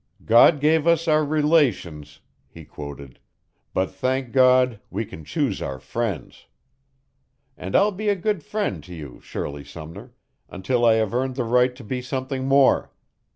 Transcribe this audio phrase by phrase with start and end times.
[0.25, 3.19] "'God gave us our relations,'" he quoted,
[3.71, 6.47] "'but thank God, we can choose our friends.'
[7.55, 10.15] And I'll be a good friend to you, Shirley Sumner,
[10.49, 12.91] until I have earned the right to be something more.